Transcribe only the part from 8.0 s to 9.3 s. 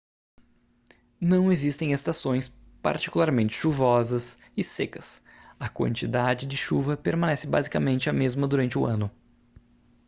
a mesma durante o ano